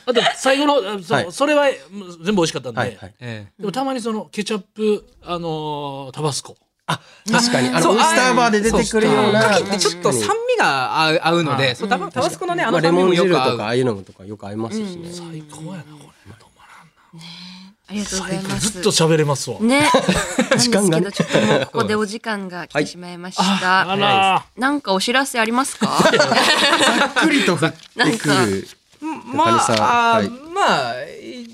[0.08, 2.98] あと、最後の、あそはいそれはうん全部美味しかったんで、
[3.58, 6.56] でもたまにそのケチャップ、あのータバスコ。
[6.88, 7.68] あ、確かに。
[7.68, 9.50] あの、オイスターバーで出てくるような。
[9.50, 13.64] 牡蠣ってちょっと酸味が合う合うので、そうタバタバスコのね、あのレモン汁とか、。
[13.64, 15.10] ああいうのとかよく合いますしね。
[15.12, 16.08] 最高やな、これ。
[17.90, 18.70] ありがとうございます。
[18.72, 19.60] ずっと喋れますわ。
[19.60, 19.90] ね。
[20.58, 23.90] 時間がちょっともうここでお時間が来てしまいました。
[23.90, 28.68] あらなんかお知らせありますかざっくりと降ってくる。
[29.00, 30.94] まあ、はいまあ、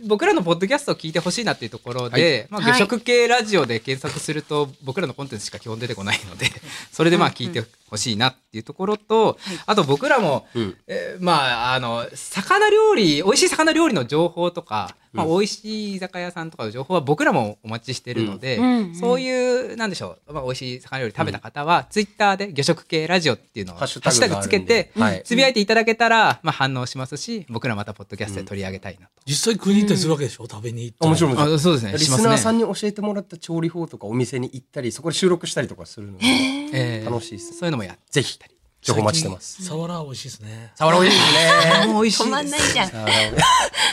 [0.06, 6.46] 僕らのポッドキャストを聞いてほしいなっていうところで、まあ、はい魚食系ラジオで検索すると、僕らのコンテンツしか基本出てこないので、
[6.92, 10.76] それでまあ聞いてほしいなっていうところと、あと僕らも、うん。
[10.86, 18.64] えーまあ、あの、魚料理、美味しい魚料理の情報とか、まあ、美味しい居酒屋さんとかの情報は僕らもお待ちしてるので、うん。
[18.64, 24.92] うんそういう、なんでしょう、まあ、美味しい魚料理食べた方は、ツイッターで魚食系ラジオっていうのをハッシュタグつけて、
[25.24, 29.12] つぶやいていただけたら、まあ、反応しますし、僕らまたポッドキャストで取り上げたいなと。
[29.26, 30.46] 実際食いに行ったりするわけでしょ？
[30.48, 31.10] 食べに行ったり。
[31.10, 31.92] 面白い面白いあそうですね。
[31.92, 31.98] リ。
[31.98, 36.26] スナーさんに教えてもらった調理法とかお店に行ったり、そこで収録したりとかするので、
[36.72, 37.10] えー。
[37.10, 37.54] 楽しいです。
[37.54, 38.38] そういうのもやっぜひ、
[38.84, 39.64] 情報お待ちしてます。
[39.64, 40.72] サワラ美味しいですね。
[40.74, 41.32] サワラ美味しいです
[41.80, 41.86] ね。
[41.86, 42.88] もう美味し止まんないじゃん。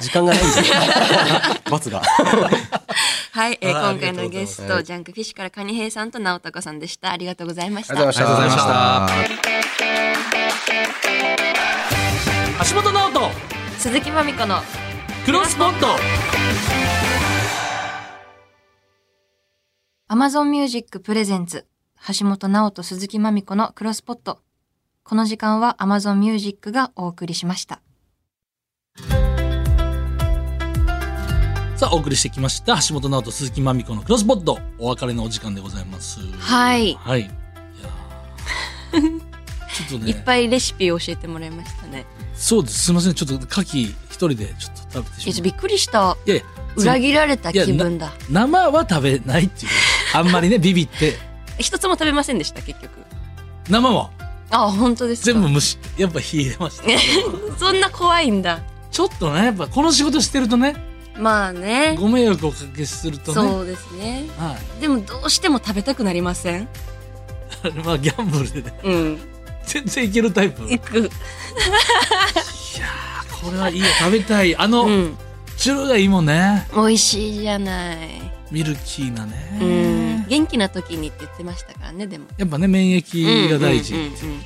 [0.02, 2.02] 時間がないんじゃない罰が。
[3.32, 7.14] はい、えー今回のゲスト、ジャンクフィッシュからカニヘイさんと直高さんでした。
[7.14, 7.94] ありがとうございました。
[7.94, 9.06] ありがとうございました。
[9.06, 9.72] ありがとうございま
[12.58, 13.32] した橋本直人、
[13.80, 14.62] 鈴木まみこの
[15.26, 15.88] クロスポット。
[20.10, 21.66] Amazon Music プレゼンツ
[22.20, 24.42] 橋本直人鈴木まみこのクロスポット。
[25.04, 27.82] この時間は Amazon Music がお送りしました。
[31.76, 32.76] さあ、お送りしてきました。
[32.88, 34.60] 橋本直人、鈴木まみこのクロスポット。
[34.78, 36.20] お別れのお時間でございます。
[36.40, 36.94] はい。
[36.94, 37.22] はい。
[37.22, 37.30] い
[38.92, 42.06] ちょっといっね、ぱいレシピを教えてもらいましたね。
[42.36, 42.84] そうです。
[42.84, 43.14] すみません。
[43.16, 46.18] ちょっと牡蠣一人でちょっと食べてしまえ、ちょびっくりした。
[46.26, 46.44] いやいや、
[46.76, 48.12] 裏切られた気分だ。
[48.30, 49.72] 生は食べないっていう。
[50.14, 51.18] あんまりね、ビビって。
[51.58, 52.92] 一つも食べませんでした、結局。
[53.70, 54.12] 生は？
[54.52, 55.40] あ、本当ですか？
[55.40, 56.84] 全部蒸し、やっぱ火入れました。
[57.58, 58.60] そんな怖いんだ。
[58.92, 60.76] ちょっとね、やっぱこの仕事してるとね、
[61.18, 61.96] まあね。
[62.00, 63.34] ご迷惑をおかけするとね。
[63.36, 64.26] そうですね。
[64.38, 66.64] はでもどうしても食べたくなりません？
[66.64, 66.68] い。
[67.86, 69.20] まあ、ギャンブルでね、うん。
[69.66, 70.64] 全然いけるタイプ。
[70.72, 70.98] いく。
[71.00, 71.10] ー
[73.44, 74.56] これはいいよ、食べたい。
[74.56, 75.18] あの、うん。
[75.58, 76.68] 汁がいいもんね。
[76.74, 77.98] 美味しいじゃない。
[78.52, 79.60] ミルキーなね。
[79.62, 80.01] うん。
[80.28, 82.26] 元気な時にって言ってましたからね、でも。
[82.38, 83.94] やっぱね、免疫が大事。
[83.94, 84.42] うんうんうんうん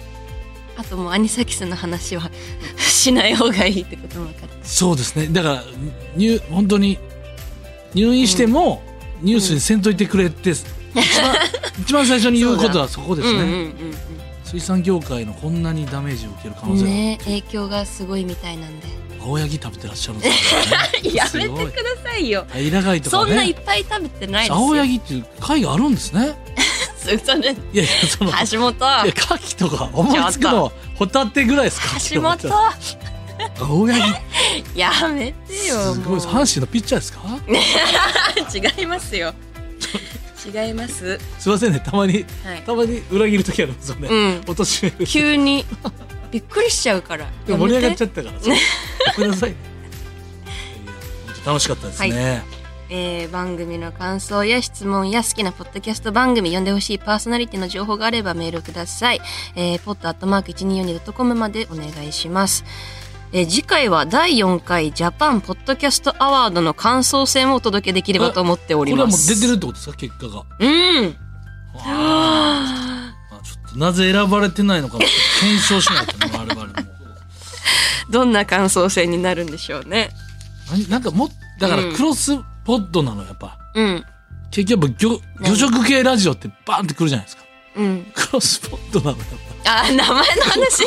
[0.78, 2.30] あともうアニサキスの話は
[2.78, 4.50] しない方がいいってことも分かる。
[4.64, 5.28] そうですね。
[5.28, 5.64] だから、
[6.18, 7.00] 入、本当に、
[7.94, 8.84] 入院しても、
[9.22, 10.66] ニュースにせんといてくれって、一
[11.22, 11.36] 番、
[11.80, 13.40] 一番最初に言うことは そこですね。
[13.40, 13.76] うんうん
[14.46, 16.98] 水産業界のこんなにダメージを受ける可能性が、うんうん。
[16.98, 18.88] ね影響がすごいみたいなんで。
[19.26, 20.68] 青柳食べてらっしゃるんですよ、ね。
[21.16, 22.46] やめてくださいよ。
[22.54, 23.54] 平貝とかそんないね。
[23.60, 24.56] っぱい食べてないですよ。
[24.58, 26.36] 青柳っていう貝があるんですね。
[26.98, 27.46] それい
[27.78, 28.72] やいや、その、いや、橋本。
[28.72, 31.88] 牡蠣とか思いつくのはホタテぐらいですか？
[32.12, 32.38] 橋本。
[33.60, 34.00] 青柳、
[34.76, 35.94] やめてよ。
[35.94, 36.20] すごい。
[36.20, 37.20] 阪神のピッチャーですか？
[38.78, 39.34] 違いますよ。
[40.54, 41.20] 違います。
[41.40, 42.62] すいませんね、たまに、はい。
[42.66, 44.08] たまに裏切る時ありますよね。
[44.10, 45.06] うんお年める。
[45.08, 45.66] 急に
[46.36, 47.28] びっくりしちゃうから。
[47.48, 48.50] 盛り上がっちゃっったからさ。
[49.15, 49.56] ごめんなさい
[51.45, 52.43] 楽しかったですね。
[52.89, 59.21] えー番組の感想や質問や好きなポッドキャスト番組、読んでほしいパーソナリティの情報があればメールください。
[59.56, 62.65] えー、ポッドアットマーク 1242.com までお願いします。
[63.32, 69.34] えー次回は第4回ジャパンポッドキャストアワードの感想戦をお届けできればと思っておこれはもうります。
[69.34, 69.95] 出てるってことですか？
[69.98, 70.43] 結果が。
[70.60, 71.15] うん。
[71.80, 73.05] あーちょっと
[73.76, 74.98] なぜ選ばれてないのか
[75.40, 76.74] 検証しないとね、我々も。
[78.10, 80.12] どんな感想戦になるんでしょうね。
[80.72, 83.58] 何なんかもっだからうんクロスポッドなのやっぱ。
[83.76, 84.06] うん。
[84.52, 87.44] 結局やっぱ魚魚食系ラジオってバーンってくるじゃないですか。
[87.76, 88.12] うん。
[88.14, 89.28] クロスポッドなのやっ
[89.64, 89.80] ぱ。
[89.84, 90.86] あ、名前の話？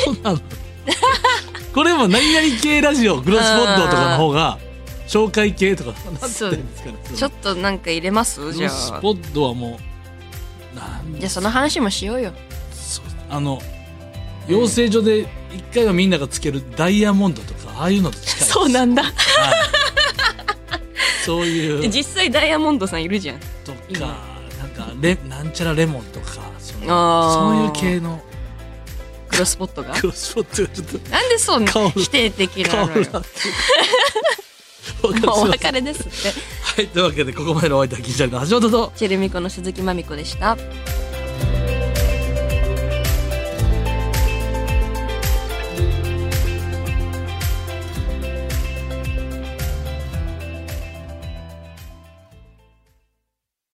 [1.74, 4.58] これも何々系ラジオ、クロスポッドとかの方が、
[5.06, 6.50] 紹介系とか、なんてんですか
[6.90, 6.96] ね。
[7.14, 8.40] ちょっとなんか入れます？
[8.40, 8.70] クじゃあ。
[8.70, 12.32] ロスポッドはもう、じゃあその話もしようよ。
[13.28, 13.60] あの、
[14.46, 18.52] 養成所で一回はみんながつけるダイヤモンドとか、ああいうのと近いです。
[18.52, 19.04] そうなんだ。
[19.04, 19.12] はい
[21.28, 23.38] そういう 実際ダイヤモンドさんいるじゃん。
[23.38, 24.16] と今か、
[24.58, 28.22] なんかレ、なんちゃらレモンとか、そそういう系の
[29.28, 29.92] クロスポットが？
[29.92, 33.06] クロスポッドがちょっとなんでそんな顔否定的なのよ。
[35.02, 36.40] お別れですって。
[36.62, 40.56] はい、というわけで、ここまでのお相手は、銀シャリの橋本と、チェルミコの鈴木まみこでした。